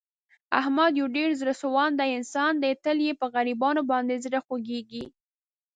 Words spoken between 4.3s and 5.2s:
خوګېږي.